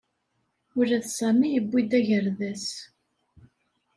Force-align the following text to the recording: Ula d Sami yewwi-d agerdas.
Ula 0.79 0.97
d 1.03 1.05
Sami 1.17 1.47
yewwi-d 1.51 1.91
agerdas. 1.99 2.67